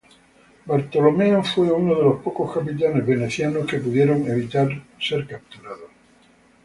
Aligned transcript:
Bartolomeo 0.65 1.43
fue 1.43 1.71
uno 1.71 1.93
de 1.95 2.01
los 2.03 2.21
pocos 2.23 2.51
capitanes 2.57 3.05
venecianos 3.05 3.67
que 3.67 3.77
pudieron 3.77 4.27
evitar 4.27 4.67
ser 4.99 5.27
capturados. 5.27 5.91